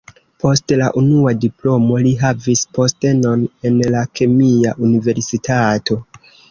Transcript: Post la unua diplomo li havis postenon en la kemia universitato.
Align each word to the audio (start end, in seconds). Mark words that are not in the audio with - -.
Post 0.43 0.71
la 0.79 0.87
unua 1.01 1.33
diplomo 1.43 1.99
li 2.07 2.15
havis 2.23 2.65
postenon 2.79 3.47
en 3.71 3.81
la 3.97 4.05
kemia 4.21 4.77
universitato. 4.91 6.05